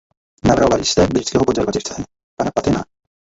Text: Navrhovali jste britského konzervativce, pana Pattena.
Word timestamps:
Navrhovali 0.47 0.85
jste 0.85 1.07
britského 1.07 1.45
konzervativce, 1.45 2.03
pana 2.35 2.51
Pattena. 2.55 2.83